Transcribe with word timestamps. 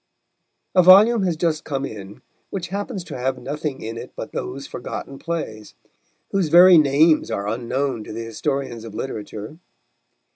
A 0.73 0.81
volume 0.81 1.21
has 1.25 1.35
just 1.37 1.63
come 1.63 1.85
in 1.85 2.23
which 2.49 2.69
happens 2.69 3.03
to 3.03 3.15
have 3.19 3.37
nothing 3.37 3.83
in 3.83 3.97
it 3.97 4.11
but 4.15 4.31
those 4.31 4.65
forgotten 4.65 5.19
plays, 5.19 5.75
whose 6.31 6.49
very 6.49 6.79
names 6.79 7.29
are 7.29 7.47
unknown 7.47 8.03
to 8.05 8.11
the 8.11 8.25
historians 8.25 8.83
of 8.83 8.95
literature. 8.95 9.59